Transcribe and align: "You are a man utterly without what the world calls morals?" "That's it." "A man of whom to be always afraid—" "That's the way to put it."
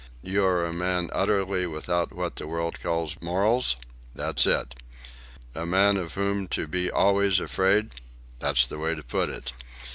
"You 0.23 0.43
are 0.47 0.65
a 0.65 0.73
man 0.73 1.11
utterly 1.13 1.67
without 1.67 2.11
what 2.11 2.37
the 2.37 2.47
world 2.47 2.79
calls 2.81 3.21
morals?" 3.21 3.75
"That's 4.15 4.47
it." 4.47 4.73
"A 5.53 5.67
man 5.67 5.95
of 5.97 6.15
whom 6.15 6.47
to 6.57 6.65
be 6.65 6.89
always 6.89 7.39
afraid—" 7.39 7.93
"That's 8.39 8.65
the 8.65 8.79
way 8.79 8.95
to 8.95 9.03
put 9.03 9.29
it." 9.29 9.53